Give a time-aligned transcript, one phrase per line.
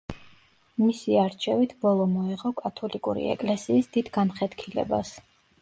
[0.83, 5.17] მისი არჩევით ბოლო მოეღო კათოლიკური ეკლესიის დიდ განხეთქილებას.